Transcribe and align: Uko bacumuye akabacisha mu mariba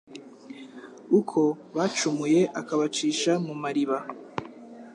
Uko 1.19 1.41
bacumuye 1.75 2.41
akabacisha 2.59 3.31
mu 3.45 3.53
mariba 3.61 3.97